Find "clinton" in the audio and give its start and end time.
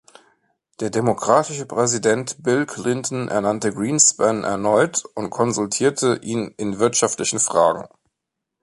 2.65-3.27